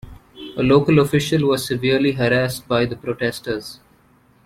[0.57, 3.81] A local official was severely harassed by the protesters.